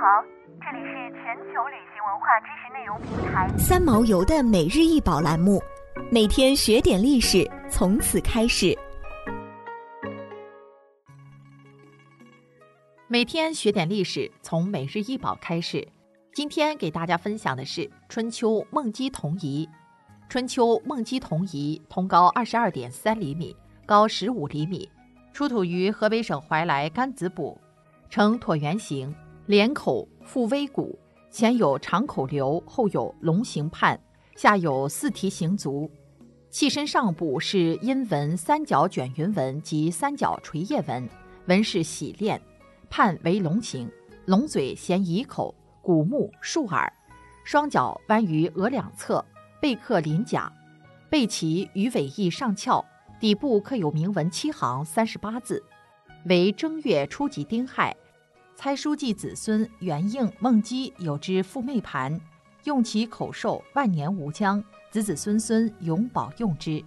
[0.00, 0.22] 好，
[0.60, 5.60] 这里是全球旅行文化知识内容平台三毛游的每日一宝栏目，
[6.08, 8.78] 每天学点历史，从此开始。
[13.08, 15.84] 每天学点历史，从每日一宝开始。
[16.32, 19.68] 今天给大家分享的是春秋梦姬铜仪。
[20.28, 24.88] 春秋梦姬铜仪铜高二十二点三厘米，高十五厘米，
[25.32, 27.58] 出土于河北省怀来甘子堡，
[28.08, 29.12] 呈椭圆形，
[29.48, 30.98] 脸口腹微鼓，
[31.30, 33.98] 前有长口瘤，后有龙形畔，
[34.36, 35.90] 下有四蹄形足。
[36.50, 41.08] 器身上部是阴纹三角卷云纹及三角垂叶纹，
[41.46, 42.38] 纹饰洗练，
[42.90, 43.90] 判为龙形，
[44.26, 45.54] 龙嘴衔仪口。
[45.80, 46.92] 古目竖耳，
[47.42, 49.24] 双脚弯于额两侧，
[49.62, 50.52] 背刻鳞甲，
[51.08, 52.84] 背鳍鱼尾翼上翘，
[53.18, 55.64] 底部刻有铭文七行三十八字，
[56.26, 57.96] 为正月初级丁亥，
[58.60, 62.20] 猜书记子孙元应孟姬有之父妹盘，
[62.64, 64.60] 用其口寿万年无疆，
[64.90, 66.84] 子子孙孙永保用之。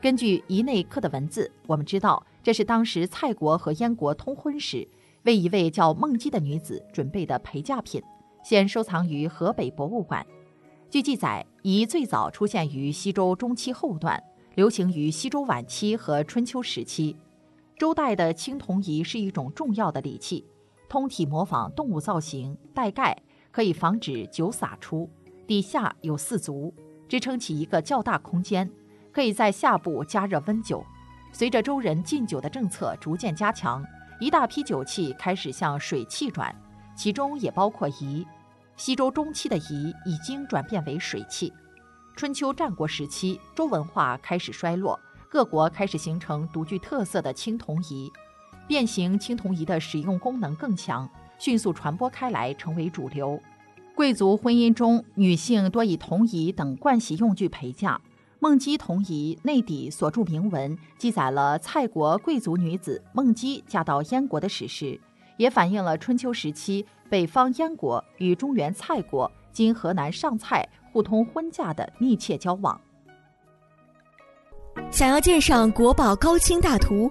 [0.00, 4.86] 根据仪内刻的文字，我们知道这是当时蔡国和燕国通婚时，
[5.24, 8.00] 为一位叫孟姬的女子准备的陪嫁品。
[8.44, 10.24] 现收藏于河北博物馆。
[10.88, 14.22] 据记载，仪最早出现于西周中期后段，
[14.54, 17.16] 流行于西周晚期和春秋时期。
[17.76, 20.46] 周代的青铜仪是一种重要的礼器，
[20.92, 23.16] 通体模仿动物造型，带盖，
[23.50, 25.08] 可以防止酒洒出。
[25.46, 26.70] 底下有四足，
[27.08, 28.70] 支撑起一个较大空间，
[29.10, 30.84] 可以在下部加热温酒。
[31.32, 33.82] 随着周人禁酒的政策逐渐加强，
[34.20, 36.54] 一大批酒器开始向水器转。
[36.94, 38.26] 其中也包括仪。
[38.76, 41.50] 西周中期的仪已经转变为水器。
[42.14, 48.12] 春秋战国时期，周文化开始衰落，各国开始形成独具特色的青铜仪。
[48.72, 51.06] 变形青铜仪的使用功能更强，
[51.38, 53.38] 迅速传播开来，成为主流。
[53.94, 58.00] 贵族婚姻中，女性多以铜仪等盥洗用具陪嫁。
[58.38, 64.98] 孟姬铜仪内底所著铭文，记载了蔡国贵族女子孟姬嫁到燕国的史实。
[65.36, 72.80] 也反映了春秋时期北方燕国与中原蔡国（今河南上蔡）互通婚嫁的密切交往。
[74.90, 77.10] 想要鉴赏国宝高清大图，